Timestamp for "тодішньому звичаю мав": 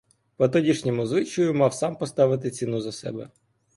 0.49-1.73